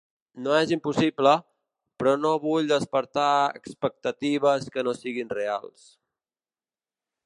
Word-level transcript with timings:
No 0.45 0.53
és 0.59 0.71
impossible, 0.77 1.33
però 2.03 2.15
no 2.23 2.33
vull 2.47 2.71
despertar 2.73 3.29
expectatives 3.61 4.69
que 4.77 4.89
no 4.89 4.99
siguin 5.05 5.35
reals. 5.41 5.89